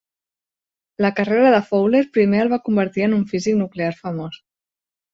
La 1.05 1.11
carrera 1.19 1.51
de 1.51 1.59
Fowler 1.69 2.03
primer 2.17 2.41
el 2.47 2.51
va 2.57 2.61
convertir 2.71 3.07
en 3.11 3.17
un 3.21 3.23
físic 3.35 3.63
nuclear 3.63 3.95
famós. 4.03 4.45